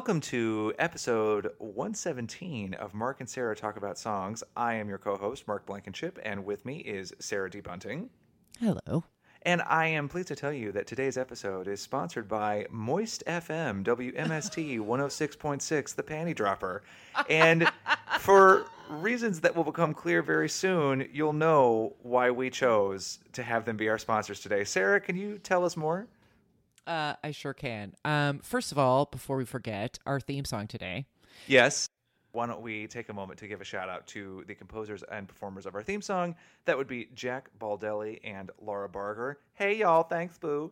[0.00, 4.42] Welcome to episode 117 of Mark and Sarah Talk About Songs.
[4.56, 7.60] I am your co host, Mark Blankenship, and with me is Sarah D.
[7.60, 8.08] Bunting.
[8.58, 9.04] Hello.
[9.42, 13.84] And I am pleased to tell you that today's episode is sponsored by Moist FM,
[13.84, 16.82] WMST 106.6, the panty dropper.
[17.28, 17.70] And
[18.20, 23.66] for reasons that will become clear very soon, you'll know why we chose to have
[23.66, 24.64] them be our sponsors today.
[24.64, 26.08] Sarah, can you tell us more?
[26.86, 27.94] Uh, I sure can.
[28.04, 31.06] Um, first of all, before we forget, our theme song today.
[31.46, 31.88] Yes.
[32.32, 35.26] Why don't we take a moment to give a shout out to the composers and
[35.26, 36.36] performers of our theme song?
[36.64, 39.38] That would be Jack Baldelli and Laura Barger.
[39.54, 40.70] Hey y'all, thanks, boo.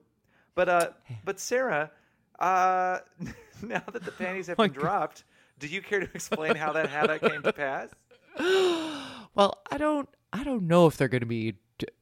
[0.54, 0.90] But uh,
[1.24, 1.90] but Sarah,
[2.38, 2.98] uh,
[3.62, 5.24] now that the panties have been dropped,
[5.58, 7.90] do you care to explain how that how that came to pass?
[9.34, 10.08] Well, I don't.
[10.32, 11.54] I don't know if they're going to be.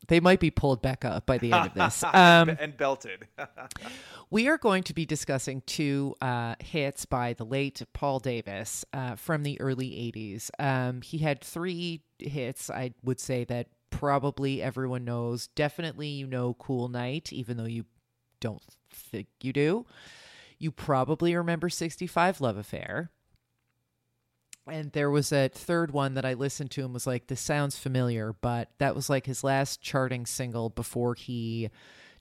[0.09, 2.05] They might be pulled back up by the end of this.
[2.17, 3.27] Um, and belted.
[4.31, 9.17] we are going to be discussing two uh, hits by the late Paul Davis uh,
[9.17, 10.51] from the early '80s.
[10.59, 12.71] Um, he had three hits.
[12.71, 15.49] I would say that probably everyone knows.
[15.49, 17.85] Definitely, you know, "Cool Night," even though you
[18.41, 19.85] don't think you do.
[20.59, 23.11] You probably remember "65 Love Affair."
[24.69, 27.79] And there was a third one that I listened to and was like, this sounds
[27.79, 31.71] familiar, but that was like his last charting single before he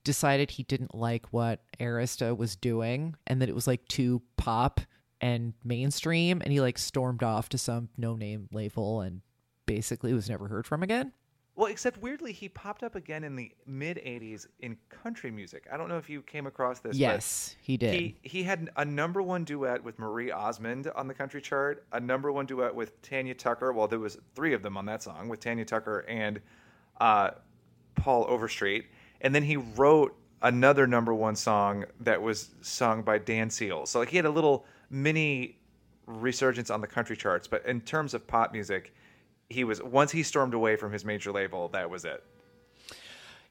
[0.04, 4.80] decided he didn't like what Arista was doing and that it was like too pop
[5.20, 6.42] and mainstream.
[6.42, 9.22] And he like stormed off to some no name label and
[9.66, 11.14] basically was never heard from again.
[11.56, 15.66] Well, except weirdly, he popped up again in the mid '80s in country music.
[15.72, 16.98] I don't know if you came across this.
[16.98, 17.94] Yes, he did.
[17.94, 22.00] He he had a number one duet with Marie Osmond on the country chart, a
[22.00, 23.72] number one duet with Tanya Tucker.
[23.72, 26.42] Well, there was three of them on that song with Tanya Tucker and
[27.00, 27.32] uh,
[27.96, 28.88] Paul Overstreet,
[29.22, 33.90] and then he wrote another number one song that was sung by Dan Seals.
[33.90, 35.58] So like he had a little mini
[36.06, 38.94] resurgence on the country charts, but in terms of pop music,
[39.50, 42.24] he was once he stormed away from his major label, that was it.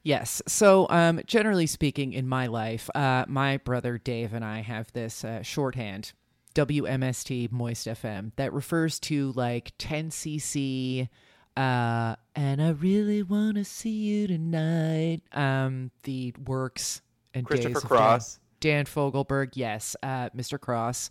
[0.02, 0.42] Yes.
[0.46, 5.24] So, um, generally speaking, in my life, uh, my brother Dave and I have this
[5.24, 6.12] uh, shorthand,
[6.54, 11.08] WMST Moist FM, that refers to like 10cc,
[11.56, 15.22] uh, and I really want to see you tonight.
[15.32, 17.00] Um, the works
[17.32, 18.40] and Christopher Cross.
[18.60, 20.60] Dan, Dan Fogelberg, yes, uh, Mr.
[20.60, 21.10] Cross.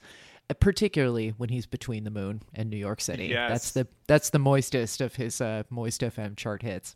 [0.60, 3.50] Particularly when he's between the moon and New York City, Yes.
[3.52, 6.96] that's the that's the moistest of his uh, Moist FM chart hits.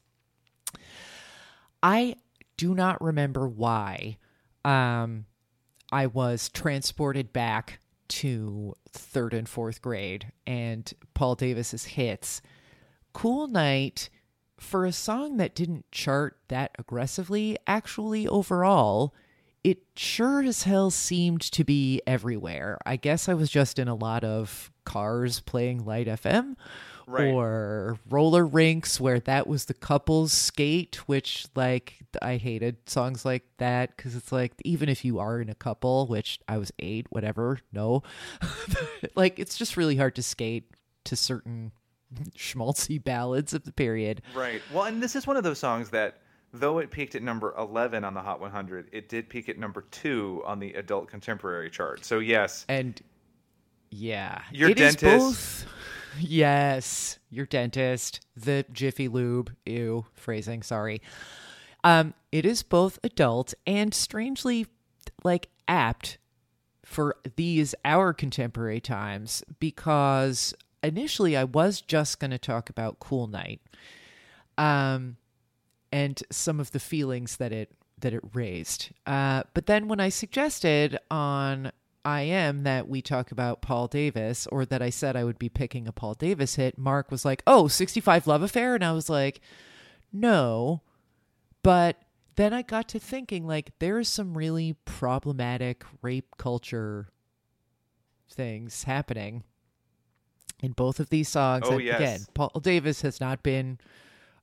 [1.81, 2.16] I
[2.58, 4.18] do not remember why
[4.66, 5.25] um,
[5.91, 12.41] I was transported back to third and fourth grade and Paul Davis's hits.
[13.14, 14.09] Cool Night,
[14.59, 19.14] for a song that didn't chart that aggressively, actually, overall,
[19.63, 22.78] it sure as hell seemed to be everywhere.
[22.85, 26.56] I guess I was just in a lot of cars playing Light FM
[27.09, 27.28] Right.
[27.34, 33.44] or roller rinks where that was the couples skate, which like I hated songs like
[33.59, 37.07] that because it's like even if you are in a couple, which I was eight,
[37.09, 38.03] whatever, no,
[39.16, 40.66] like it's just really hard to skate
[41.06, 41.72] to certain
[42.38, 44.22] schmaltzy ballads of the period.
[44.35, 44.62] Right.
[44.73, 46.19] Well, and this is one of those songs that,
[46.59, 49.85] though it peaked at number 11 on the Hot 100, it did peak at number
[49.91, 52.06] two on the adult contemporary chart.
[52.06, 53.00] So, yes, And
[53.90, 55.19] yeah, Your it is dentist.
[55.66, 55.66] both.
[56.19, 61.01] Yes, your dentist, the Jiffy Lube, ew, phrasing, sorry.
[61.84, 64.66] Um, it is both adult and strangely
[65.23, 66.17] like apt
[66.84, 73.28] for these our contemporary times because initially I was just going to talk about Cool
[73.28, 73.62] Night.
[74.57, 75.17] Um
[75.91, 78.89] and some of the feelings that it that it raised.
[79.05, 81.72] Uh, but then when I suggested on
[82.05, 85.49] I am that we talk about Paul Davis, or that I said I would be
[85.49, 89.09] picking a Paul Davis hit, Mark was like, "Oh, 65 Love Affair," and I was
[89.09, 89.41] like,
[90.13, 90.81] "No,"
[91.63, 91.97] but
[92.35, 97.09] then I got to thinking like there's some really problematic rape culture
[98.29, 99.43] things happening
[100.61, 101.66] in both of these songs.
[101.67, 101.99] Oh, and yes.
[101.99, 103.79] again, Paul Davis has not been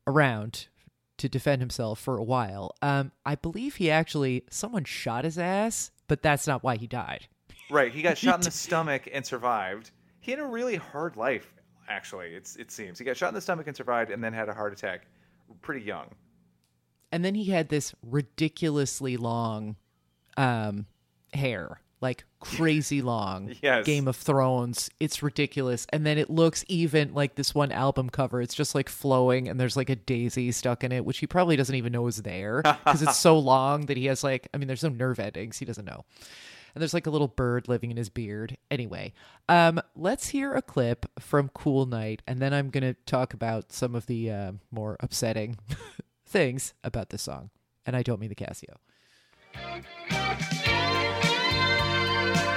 [0.07, 0.69] around
[1.19, 2.75] to defend himself for a while.
[2.83, 7.29] Um, I believe he actually someone shot his ass, but that's not why he died.
[7.71, 7.93] right.
[7.93, 9.91] He got shot in the stomach and survived.
[10.21, 11.53] He had a really hard life.
[11.89, 14.49] Actually, it's it seems he got shot in the stomach and survived, and then had
[14.49, 15.07] a heart attack,
[15.61, 16.09] pretty young.
[17.13, 19.77] And then he had this ridiculously long
[20.37, 20.87] um,
[21.33, 23.55] hair, like crazy long.
[23.63, 23.87] Yes.
[23.87, 24.91] Game of Thrones.
[25.01, 25.87] It's ridiculous.
[25.91, 28.43] And then it looks even like this one album cover.
[28.43, 31.57] It's just like flowing, and there's like a daisy stuck in it, which he probably
[31.57, 34.67] doesn't even know is there because it's so long that he has like, I mean,
[34.67, 35.59] there's no nerve endings.
[35.59, 36.05] He doesn't know.
[36.75, 38.59] And there's like a little bird living in his beard.
[38.71, 39.15] Anyway,
[39.49, 43.73] um, let's hear a clip from Cool Night, and then I'm going to talk about
[43.73, 45.57] some of the uh, more upsetting
[46.27, 47.51] things about this song.
[47.87, 48.77] And I don't mean the Casio.
[52.33, 52.54] Come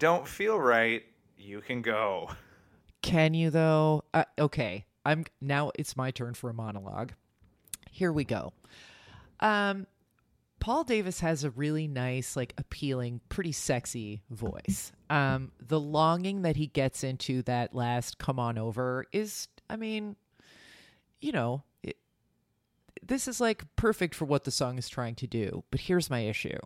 [0.00, 1.04] don't feel right,
[1.36, 2.30] you can go.
[3.02, 4.02] Can you though?
[4.12, 5.70] Uh, okay, I'm now.
[5.76, 7.12] It's my turn for a monologue.
[7.90, 8.52] Here we go.
[9.40, 9.86] Um,
[10.58, 14.92] Paul Davis has a really nice, like, appealing, pretty sexy voice.
[15.08, 20.16] Um, the longing that he gets into that last "Come on over" is, I mean,
[21.20, 21.96] you know, it,
[23.02, 25.64] this is like perfect for what the song is trying to do.
[25.70, 26.58] But here's my issue.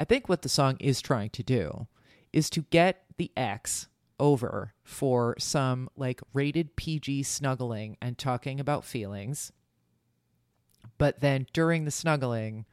[0.00, 1.86] I think what the song is trying to do
[2.32, 3.88] is to get the ex
[4.18, 9.52] over for some like rated PG snuggling and talking about feelings.
[10.98, 12.66] But then during the snuggling,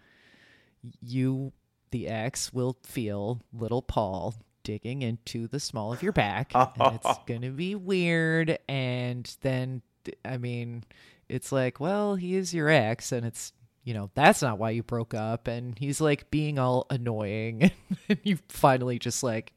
[1.02, 1.54] you,
[1.92, 6.52] the ex, will feel little Paul digging into the small of your back.
[6.54, 8.60] and it's going to be weird.
[8.68, 9.82] And then,
[10.24, 10.84] I mean,
[11.28, 13.54] it's like, well, he is your ex, and it's
[13.90, 15.48] you know that's not why you broke up.
[15.48, 17.72] And he's like being all annoying.
[18.08, 19.52] And you finally just like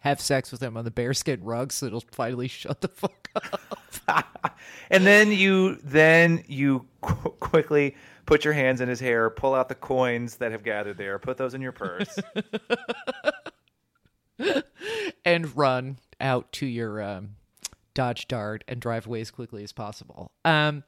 [0.00, 4.58] have sex with him on the bearskin rug so it'll finally shut the fuck up.
[4.90, 7.96] And then you then you qu- quickly
[8.26, 11.38] put your hands in his hair, pull out the coins that have gathered there, put
[11.38, 12.18] those in your purse.
[15.24, 17.36] and run out to your um,
[17.94, 20.30] dodge dart and drive away as quickly as possible.
[20.44, 20.84] Um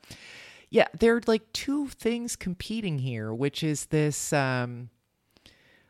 [0.71, 4.91] yeah there are like two things competing here which is this um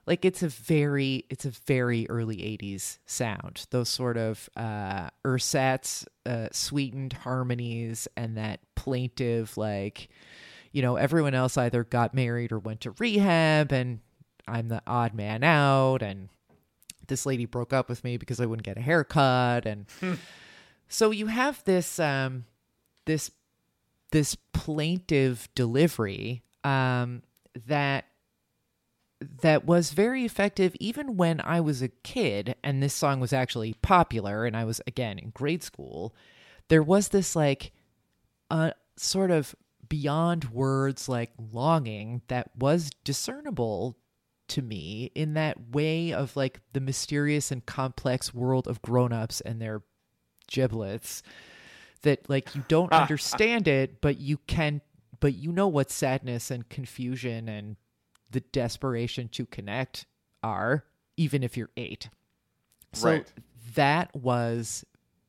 [0.07, 3.67] like it's a very it's a very early 80s sound.
[3.71, 10.09] Those sort of uh ersatz uh sweetened harmonies and that plaintive like
[10.73, 14.01] you know everyone else either got married or went to rehab and
[14.49, 16.29] i'm the odd man out and
[17.09, 19.87] this lady broke up with me because i wouldn't get a haircut and
[20.89, 22.45] so you have this um
[23.05, 23.31] this
[24.11, 27.23] this plaintive delivery um
[27.67, 28.07] that
[29.43, 33.75] that was very effective even when I was a kid and this song was actually
[33.75, 36.15] popular and I was again in grade school.
[36.69, 37.73] There was this like
[38.51, 39.55] uh, sort of
[39.89, 43.97] beyond words like longing that was discernible
[44.49, 49.61] to me in that way of like the mysterious and complex world of grown-ups and
[49.61, 49.83] their
[50.49, 51.23] giblets
[52.03, 54.81] that like you don't understand it but you can
[55.21, 57.77] but you know what sadness and confusion and
[58.31, 60.07] the desperation to connect
[60.43, 60.85] are
[61.17, 62.09] even if you're 8
[62.93, 63.33] so Right.
[63.75, 64.85] that was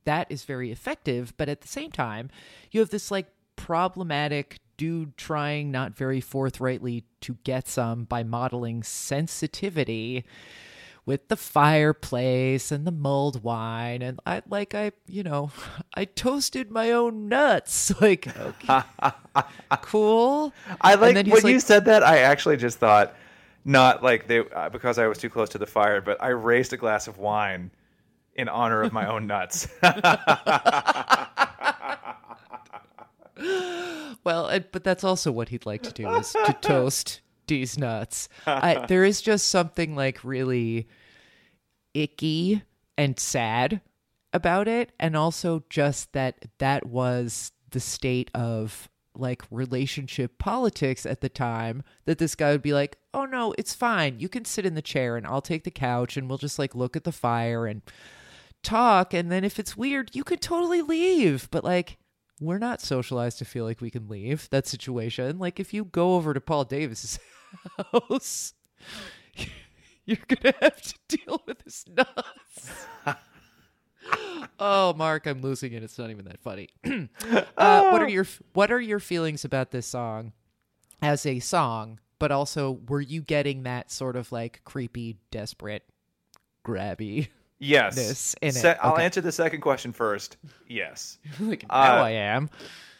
[0.05, 2.29] that is very effective but at the same time
[2.71, 8.81] you have this like problematic dude trying not very forthrightly to get some by modeling
[8.81, 10.25] sensitivity
[11.05, 15.51] with the fireplace and the mulled wine and I like I you know
[15.93, 18.81] I toasted my own nuts like okay
[19.81, 22.03] cool I like when he's you said that.
[22.03, 23.15] I actually just thought,
[23.65, 26.73] not like they uh, because I was too close to the fire, but I raised
[26.73, 27.71] a glass of wine
[28.35, 29.67] in honor of my own nuts.
[34.23, 38.29] Well, but that's also what he'd like to do is to toast D's nuts.
[38.45, 40.87] I, there is just something like really
[41.93, 42.63] icky
[42.97, 43.81] and sad
[44.33, 51.19] about it, and also just that that was the state of like relationship politics at
[51.21, 54.19] the time that this guy would be like, "Oh no, it's fine.
[54.19, 56.75] You can sit in the chair and I'll take the couch and we'll just like
[56.75, 57.81] look at the fire and
[58.63, 61.97] talk and then if it's weird, you could totally leave." But like
[62.41, 65.39] we're not socialized to feel like we can leave that situation.
[65.39, 67.19] Like if you go over to Paul Davis's
[67.93, 68.53] house,
[70.05, 72.87] You're gonna have to deal with his nuts.
[74.59, 75.83] oh, Mark, I'm losing it.
[75.83, 76.69] It's not even that funny.
[76.83, 80.33] uh, what are your What are your feelings about this song
[81.01, 81.99] as a song?
[82.19, 85.83] But also, were you getting that sort of like creepy, desperate,
[86.65, 87.29] grabby?
[87.61, 87.95] Yes.
[87.95, 88.55] This in it.
[88.55, 89.05] Se- I'll Okay.
[89.05, 90.37] answer the second question first.
[90.67, 91.19] Yes.
[91.39, 92.49] like Uh, now I am.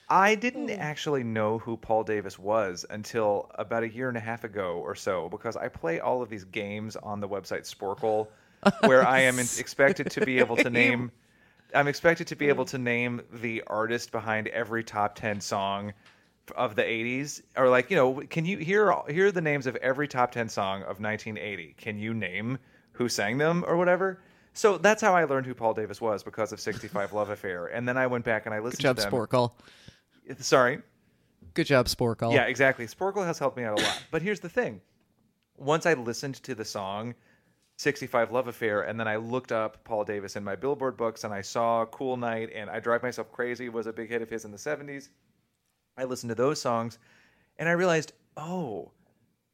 [0.08, 4.44] I didn't actually know who Paul Davis was until about a year and a half
[4.44, 8.28] ago or so because I play all of these games on the website Sporcle
[8.86, 11.12] where I am expected to be able to name
[11.74, 15.94] I'm expected to be able to name the artist behind every top 10 song
[16.58, 19.76] of the 80s or like, you know, can you hear here are the names of
[19.78, 21.74] every top 10 song of 1980.
[21.78, 22.60] Can you name
[22.92, 24.20] who sang them or whatever?
[24.54, 27.68] So that's how I learned who Paul Davis was because of 65 Love Affair.
[27.68, 29.12] And then I went back and I Good listened job, to them.
[29.12, 29.52] Sporcle.
[30.40, 30.82] Sorry.
[31.54, 32.34] Good job, Sporcle.
[32.34, 32.86] Yeah, exactly.
[32.88, 34.04] Sporcle has helped me out a lot.
[34.12, 34.82] But here's the thing.
[35.58, 37.16] Once I listened to the song
[37.78, 41.34] 65 Love Affair and then I looked up Paul Davis in my Billboard books and
[41.34, 44.46] I saw Cool Night and I Drive Myself Crazy was a big hit of his
[44.46, 45.10] in the 70s.
[45.98, 47.00] I listened to those songs
[47.58, 48.92] and I realized, "Oh,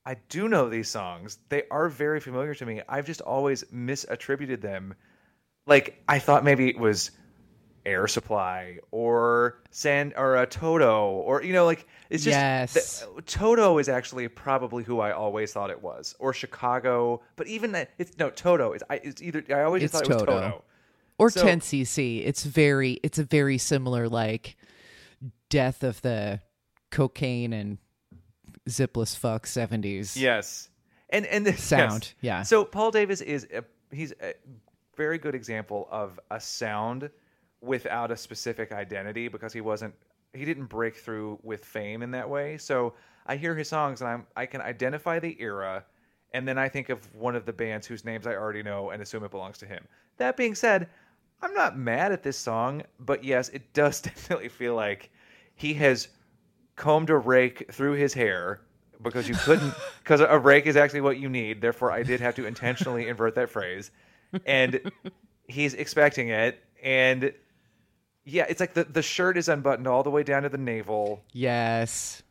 [0.07, 1.37] I do know these songs.
[1.49, 2.81] They are very familiar to me.
[2.87, 4.93] I've just always misattributed them.
[5.65, 7.11] Like I thought maybe it was
[7.85, 12.73] Air Supply or San or a Toto or you know like it's just Yes.
[13.15, 17.73] the- Toto is actually probably who I always thought it was or Chicago but even
[17.73, 20.39] that it's no Toto it's I, it's either I always It's thought it was Toto.
[20.39, 20.63] Toto
[21.17, 22.25] Or So- 10cc.
[22.25, 22.99] It's very.
[23.03, 24.55] It's a very similar like
[25.49, 26.41] death of the
[26.91, 27.77] cocaine and
[28.67, 30.15] zipless fuck 70s.
[30.15, 30.69] yes
[31.09, 32.43] and and this Sound, yeah.
[32.43, 33.63] so Paul Davis is a,
[33.95, 34.33] he's a
[34.95, 37.09] very good example of a sound
[37.61, 39.93] without a specific identity because he wasn't
[40.33, 42.57] he didn't break through with fame in that way.
[42.57, 42.93] So
[43.25, 45.85] I hear his songs and I'm I can identify the era
[46.33, 49.01] and then I think of one of the bands whose names I already know and
[49.01, 49.87] assume it belongs to him.
[50.17, 50.89] That being said,
[51.41, 55.09] I'm not mad at this song, but yes, it does definitely feel like
[55.55, 56.09] he has
[56.77, 58.61] combed a rake through his hair
[59.01, 61.59] because you couldn't because a rake is actually what you need.
[61.59, 63.91] Therefore, I did have to intentionally invert that phrase,
[64.45, 64.79] and
[65.47, 66.63] he's expecting it.
[66.81, 67.33] And
[68.23, 71.23] yeah, it's like the the shirt is unbuttoned all the way down to the navel.
[71.33, 72.23] Yes.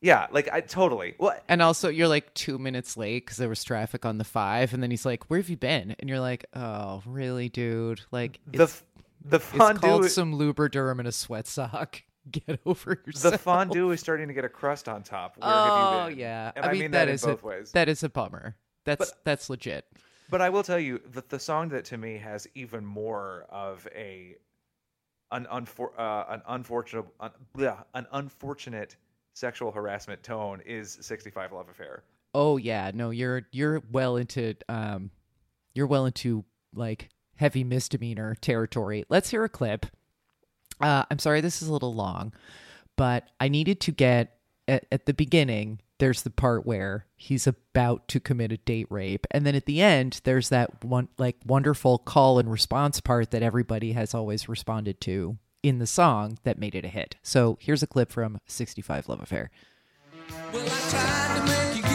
[0.00, 1.14] Yeah, like I totally.
[1.18, 4.74] Well, And also, you're like two minutes late because there was traffic on the five,
[4.74, 8.02] and then he's like, "Where have you been?" And you're like, "Oh, really, dude?
[8.10, 8.82] Like, the it's,
[9.24, 12.02] the it's fondue called some Lubriderm and a sweat sock.
[12.30, 15.36] Get over yourself." the fondue is starting to get a crust on top.
[15.36, 16.20] Where oh have you been?
[16.20, 17.72] yeah, and I, I, mean, mean that that, is both a, ways.
[17.72, 18.56] That is a bummer.
[18.84, 19.86] That's But- that's legit.
[20.30, 23.86] But I will tell you that the song that to me has even more of
[23.94, 24.36] a
[25.32, 28.96] an unfor- uh, an unfortunate un- bleh, an unfortunate
[29.34, 32.04] sexual harassment tone is 65 Love Affair.
[32.34, 35.10] Oh yeah, no, you're you're well into um,
[35.74, 39.04] you're well into like heavy misdemeanor territory.
[39.08, 39.86] Let's hear a clip.
[40.80, 42.32] Uh, I'm sorry, this is a little long,
[42.96, 44.36] but I needed to get
[44.68, 45.80] at, at the beginning.
[45.98, 49.80] There's the part where he's about to commit a date rape, and then at the
[49.80, 55.00] end, there's that one like wonderful call and response part that everybody has always responded
[55.02, 57.16] to in the song that made it a hit.
[57.22, 59.50] So here's a clip from 65 Love Affair.
[60.52, 61.93] Well,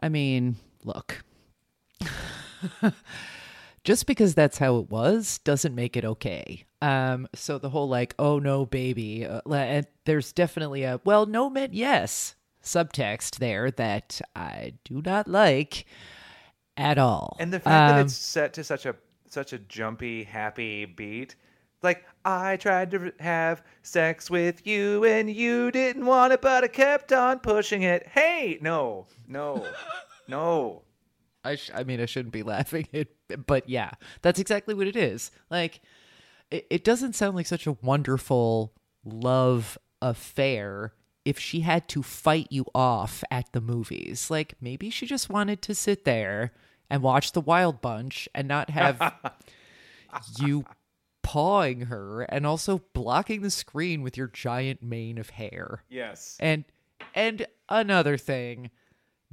[0.00, 1.24] I mean, look.
[3.84, 6.64] Just because that's how it was doesn't make it okay.
[6.82, 11.48] Um, so the whole like, oh no, baby, uh, and there's definitely a well, no
[11.48, 15.86] meant yes subtext there that I do not like
[16.76, 17.36] at all.
[17.38, 18.96] And the fact that Um, it's set to such a
[19.28, 21.36] such a jumpy, happy beat.
[21.86, 26.66] Like I tried to have sex with you and you didn't want it, but I
[26.66, 28.08] kept on pushing it.
[28.08, 29.64] Hey, no, no,
[30.28, 30.82] no.
[31.44, 33.14] I, sh- I mean, I shouldn't be laughing, it,
[33.46, 35.30] but yeah, that's exactly what it is.
[35.48, 35.80] Like,
[36.50, 38.72] it, it doesn't sound like such a wonderful
[39.04, 40.92] love affair
[41.24, 44.28] if she had to fight you off at the movies.
[44.28, 46.52] Like, maybe she just wanted to sit there
[46.90, 49.14] and watch The Wild Bunch and not have
[50.40, 50.64] you
[51.26, 55.82] pawing her and also blocking the screen with your giant mane of hair.
[55.88, 56.36] Yes.
[56.38, 56.64] And
[57.16, 58.70] and another thing,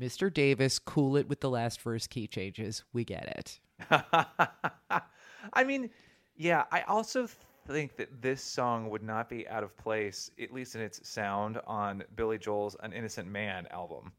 [0.01, 0.33] Mr.
[0.33, 2.83] Davis, cool it with the last verse key changes.
[2.93, 3.59] We get it.
[5.53, 5.91] I mean,
[6.35, 7.27] yeah, I also
[7.67, 11.59] think that this song would not be out of place, at least in its sound,
[11.67, 14.11] on Billy Joel's An Innocent Man album.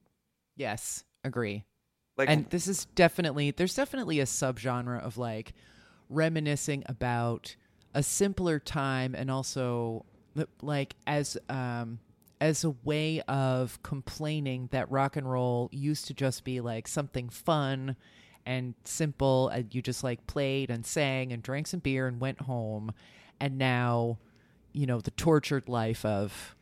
[0.54, 1.64] Yes, agree.
[2.16, 5.54] Like, And this is definitely there's definitely a subgenre of like
[6.08, 7.56] reminiscing about
[7.94, 10.04] a simpler time and also
[10.60, 11.98] like as um
[12.40, 17.28] as a way of complaining that rock and roll used to just be like something
[17.28, 17.96] fun
[18.44, 22.42] and simple and you just like played and sang and drank some beer and went
[22.42, 22.92] home.
[23.40, 24.18] And now
[24.72, 26.54] you know the tortured life of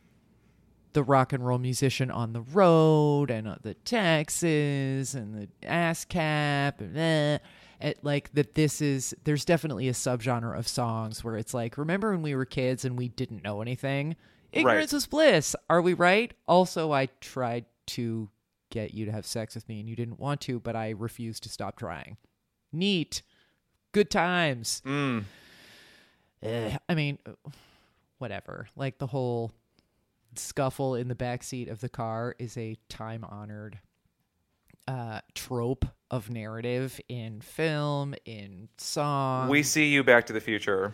[0.93, 6.79] the rock and roll musician on the road and uh, the taxes and the ASCAP
[6.79, 7.37] and eh,
[7.83, 12.11] it, like that this is there's definitely a subgenre of songs where it's like remember
[12.11, 14.15] when we were kids and we didn't know anything?
[14.51, 15.55] Ignorance is bliss.
[15.69, 16.33] Are we right?
[16.47, 18.29] Also i tried to
[18.69, 21.43] get you to have sex with me and you didn't want to but i refused
[21.43, 22.17] to stop trying.
[22.71, 23.21] Neat.
[23.91, 24.81] Good times.
[24.85, 25.25] Mm,
[26.41, 27.17] Eh, i mean
[28.17, 28.67] whatever.
[28.75, 29.51] Like the whole
[30.35, 33.77] scuffle in the back seat of the car is a time honored
[34.87, 40.93] uh trope of narrative in film in song we see you Back to the Future.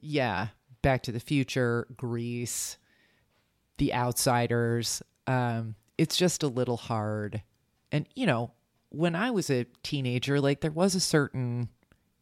[0.00, 0.48] yeah
[0.82, 2.76] back to the future grease
[3.78, 7.42] the outsiders um it's just a little hard
[7.90, 8.52] and you know
[8.90, 11.68] when i was a teenager like there was a certain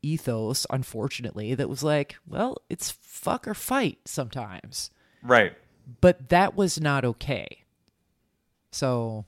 [0.02, 4.90] ethos unfortunately that was like well it's fuck or fight sometimes
[5.22, 5.54] Right.
[6.00, 7.64] but that was not okay.
[8.70, 9.24] So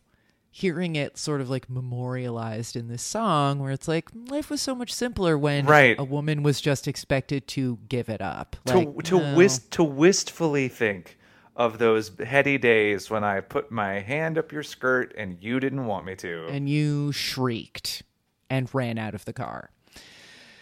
[0.59, 4.75] hearing it sort of like memorialized in this song where it's like life was so
[4.75, 5.97] much simpler when Right.
[5.97, 8.57] a woman was just expected to give it up.
[8.67, 9.37] To, Like, to, no.
[9.37, 11.17] wist, to wistfully think
[11.55, 15.87] of those heady days when I put my hand up your skirt and you didn't
[15.87, 16.47] want me to.
[16.49, 18.03] and you shrieked
[18.51, 19.71] and ran out of the car.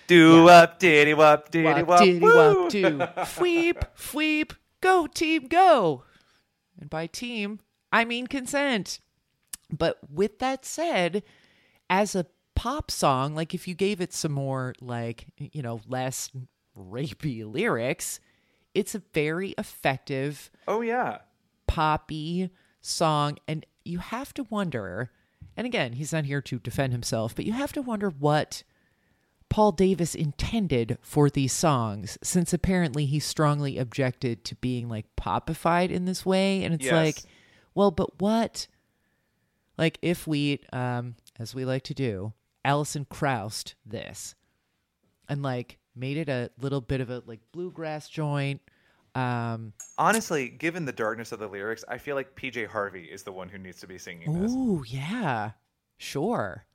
[0.09, 2.99] Do up, diddy wop, diddy Wop, wop, diddy wop, do.
[3.25, 6.05] Fweep, fweep, go team, go.
[6.79, 9.01] And by team, I mean consent.
[9.71, 11.23] But with that said,
[11.91, 16.31] as a pop song, like if you gave it some more, like, you know, less
[16.79, 18.21] rapey lyrics,
[18.75, 21.19] it's a very effective Oh yeah.
[21.67, 22.51] poppy
[22.81, 25.11] song and you have to wonder
[25.57, 28.63] and again he's not here to defend himself but you have to wonder what
[29.49, 35.91] paul davis intended for these songs since apparently he strongly objected to being like popified
[35.91, 36.93] in this way and it's Yes.
[36.93, 37.17] like
[37.75, 38.69] well but what
[39.79, 42.33] like if we um as we like to do
[42.65, 44.35] Alison Kraussed this
[45.29, 48.61] and like made it a little bit of a like bluegrass joint
[49.15, 53.33] um Honestly, given the darkness of the lyrics, I feel like PJ Harvey is the
[53.33, 54.53] one who needs to be singing this.
[54.53, 55.53] Ooh, yeah.
[55.97, 56.67] Sure.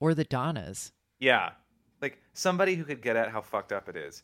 [0.00, 0.92] Or the Donnas.
[1.18, 1.50] Yeah.
[2.00, 4.22] Like somebody who could get at how fucked up it is.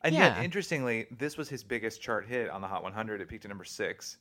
[0.00, 0.34] And Yeah.
[0.36, 3.20] yet, interestingly, this was his biggest chart hit on the Hot 100.
[3.20, 4.16] It peaked at number six.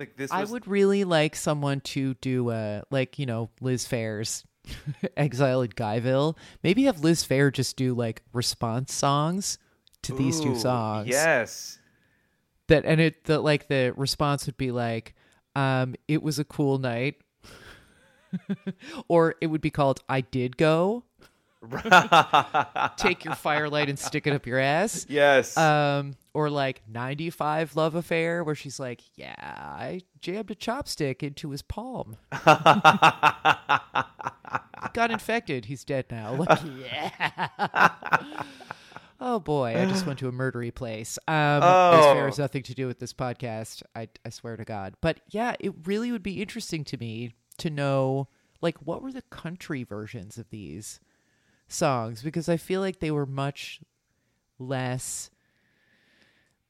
[0.00, 4.44] Like this I would really like someone to do uh like, you know, Liz Phair's
[5.16, 6.36] Exile at Guyville.
[6.62, 9.58] Maybe have Liz Fair just do like response songs
[10.02, 11.08] to these two songs.
[11.08, 11.78] Yes.
[12.68, 15.14] That and it the like the response would be like,
[15.54, 17.16] um, it was a cool night.
[19.08, 21.04] or it would be called I did go.
[22.96, 25.04] Take your firelight and stick it up your ass.
[25.08, 25.56] Yes.
[25.56, 31.50] um or like 95 love affair where she's like yeah i jammed a chopstick into
[31.50, 32.16] his palm.
[34.92, 35.66] Got infected.
[35.66, 36.34] He's dead now.
[36.34, 36.58] Like
[36.90, 37.90] yeah.
[39.20, 39.76] Oh boy.
[39.76, 41.18] I just went to a murdery place.
[41.28, 42.26] Um Liz Phair Oh.
[42.26, 44.94] has nothing to do with this podcast i i swear to god.
[45.00, 48.28] But yeah it really would be interesting to me to know
[48.62, 51.00] like what were the country versions of these
[51.72, 53.80] songs because i feel like they were much
[54.58, 55.30] less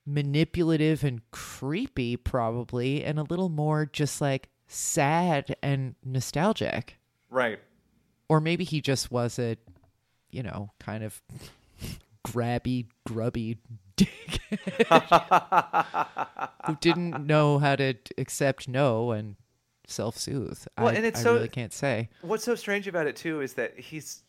[0.06, 7.58] manipulative and creepy probably and a little more just like sad and nostalgic right.
[8.28, 9.58] or maybe he just wasn't
[10.30, 11.20] you know, kind of
[12.26, 13.58] grabby, grubby
[13.96, 14.40] dick
[16.66, 19.36] who didn't know how to accept no and
[19.86, 20.66] self-soothe.
[20.78, 22.08] Well, I, and it's I so- really can't say.
[22.22, 24.22] What's so strange about it too is that he's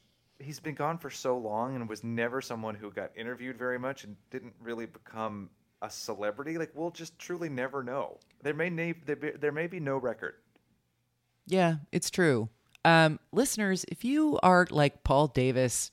[0.43, 4.03] he's been gone for so long and was never someone who got interviewed very much
[4.03, 5.49] and didn't really become
[5.81, 6.57] a celebrity.
[6.57, 8.17] Like we'll just truly never know.
[8.43, 10.35] There may na- there, be, there may be no record.
[11.47, 12.49] Yeah, it's true.
[12.85, 15.91] Um, listeners, if you are like Paul Davis,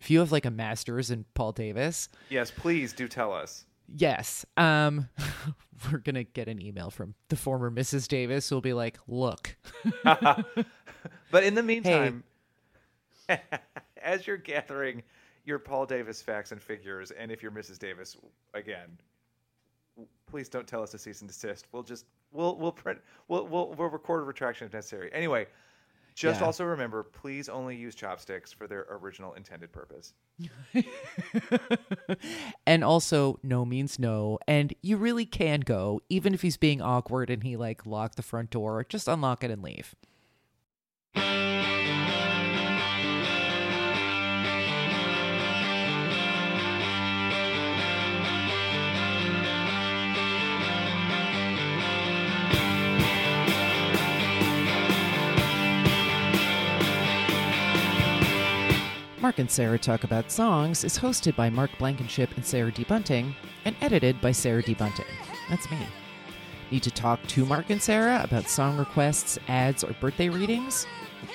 [0.00, 3.64] if you have like a master's in Paul Davis, Yes, please do tell us.
[3.94, 5.08] yes, um,
[5.92, 8.08] we're gonna get an email from the former Mrs.
[8.08, 9.56] Davis who'll be like, "Look,
[10.04, 12.24] But in the meantime,
[14.02, 15.02] as you're gathering
[15.44, 17.78] your Paul Davis facts and figures, and if you're Mrs.
[17.78, 18.16] Davis
[18.54, 18.98] again,
[20.26, 21.66] please don't tell us to cease and desist.
[21.72, 25.10] We'll just we'll we'll print we'll we'll, we'll record a retraction if necessary.
[25.12, 25.46] Anyway,
[26.14, 26.46] just Yeah.
[26.46, 30.12] also remember, please only use chopsticks for their original intended purpose.
[32.66, 37.30] and also no means no, and you really can go, even if he's being awkward
[37.30, 38.84] and he like locked the front door.
[38.88, 39.94] Just unlock it and leave."
[59.30, 62.82] Mark and Sarah Talk About Songs is hosted by Mark Blankenship and Sarah D.
[62.82, 63.32] Bunting
[63.64, 64.74] and edited by Sarah D.
[64.74, 65.04] Bunting.
[65.48, 65.78] That's me.
[66.72, 70.84] Need to talk to Mark and Sarah about song requests, ads, or birthday readings?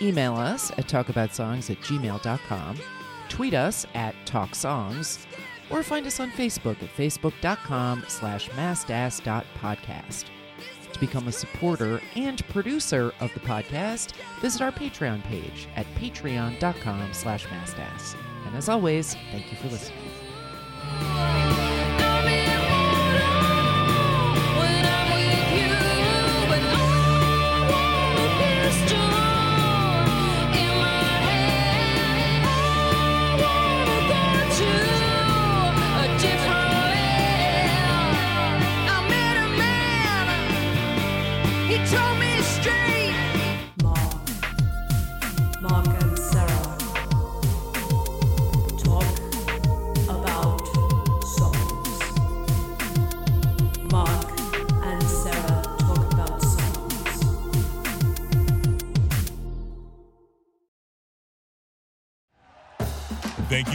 [0.02, 2.78] Email us at talkaboutsongs at gmail.com,
[3.30, 5.26] tweet us at talksongs,
[5.70, 10.26] or find us on Facebook at facebook.com slash mastass.podcast.
[10.96, 17.14] To become a supporter and producer of the podcast, visit our Patreon page at patreon.com
[17.14, 18.16] slash mastass.
[18.46, 20.15] And as always, thank you for listening.
[41.86, 42.35] Told me